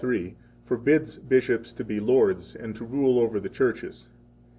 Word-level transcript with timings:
5:3, 0.01 0.33
forbids 0.65 1.17
bishops 1.19 1.71
to 1.71 1.83
be 1.83 1.99
lords, 1.99 2.55
and 2.55 2.75
to 2.75 2.83
rule 2.83 3.19
over 3.19 3.39
the 3.39 3.49
churches. 3.49 4.09